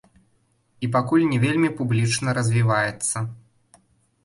[0.87, 3.17] І пакуль не вельмі публічна развіваецца.